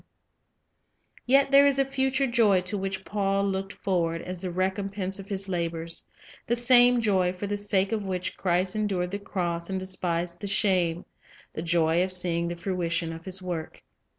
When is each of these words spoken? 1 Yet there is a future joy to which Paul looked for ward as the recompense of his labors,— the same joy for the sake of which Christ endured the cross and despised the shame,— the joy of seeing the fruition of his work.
1 0.01 0.07
Yet 1.27 1.51
there 1.51 1.67
is 1.67 1.77
a 1.77 1.85
future 1.85 2.25
joy 2.25 2.61
to 2.61 2.75
which 2.75 3.05
Paul 3.05 3.43
looked 3.43 3.73
for 3.73 3.99
ward 4.01 4.23
as 4.23 4.39
the 4.41 4.49
recompense 4.49 5.19
of 5.19 5.27
his 5.29 5.47
labors,— 5.47 6.07
the 6.47 6.55
same 6.55 6.99
joy 7.01 7.33
for 7.33 7.45
the 7.45 7.55
sake 7.59 7.91
of 7.91 8.07
which 8.07 8.35
Christ 8.35 8.75
endured 8.75 9.11
the 9.11 9.19
cross 9.19 9.69
and 9.69 9.79
despised 9.79 10.41
the 10.41 10.47
shame,— 10.47 11.05
the 11.53 11.61
joy 11.61 12.03
of 12.03 12.11
seeing 12.11 12.47
the 12.47 12.55
fruition 12.55 13.13
of 13.13 13.25
his 13.25 13.43
work. 13.43 13.83